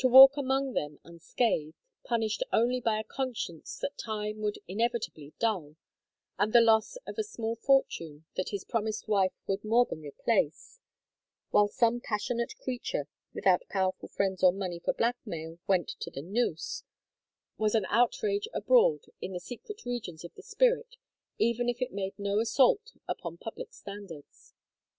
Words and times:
To 0.00 0.06
walk 0.06 0.36
among 0.36 0.74
them 0.74 1.00
unscathed, 1.02 1.78
punished 2.04 2.42
only 2.52 2.78
by 2.78 2.98
a 3.00 3.04
conscience 3.04 3.78
that 3.78 3.96
time 3.96 4.42
would 4.42 4.58
inevitably 4.68 5.32
dull, 5.38 5.76
and 6.38 6.52
the 6.52 6.60
loss 6.60 6.96
of 7.06 7.16
a 7.16 7.22
small 7.24 7.56
fortune 7.56 8.26
that 8.36 8.50
his 8.50 8.66
promised 8.66 9.08
wife 9.08 9.32
would 9.46 9.64
more 9.64 9.86
than 9.86 10.02
replace, 10.02 10.78
while 11.52 11.68
some 11.68 12.02
passionate 12.02 12.54
creature 12.58 13.06
without 13.32 13.62
powerful 13.70 14.08
friends 14.10 14.42
or 14.42 14.52
money 14.52 14.78
for 14.78 14.92
blackmail 14.92 15.58
went 15.66 15.88
to 16.00 16.10
the 16.10 16.20
noose, 16.20 16.82
was 17.56 17.74
an 17.74 17.86
outrage 17.88 18.48
abroad 18.52 19.00
in 19.22 19.32
the 19.32 19.40
secret 19.40 19.86
regions 19.86 20.22
of 20.22 20.34
the 20.34 20.42
spirit 20.42 20.96
even 21.38 21.70
if 21.70 21.80
it 21.80 21.94
made 21.94 22.12
no 22.18 22.40
assault 22.40 22.92
upon 23.08 23.38
public 23.38 23.72
standards. 23.72 24.52